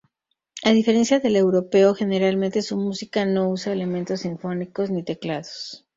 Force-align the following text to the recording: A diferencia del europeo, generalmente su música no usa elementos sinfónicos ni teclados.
A 0.63 0.71
diferencia 0.71 1.19
del 1.19 1.35
europeo, 1.35 1.93
generalmente 1.93 2.63
su 2.63 2.75
música 2.75 3.23
no 3.23 3.49
usa 3.51 3.71
elementos 3.71 4.21
sinfónicos 4.21 4.89
ni 4.89 5.03
teclados. 5.03 5.85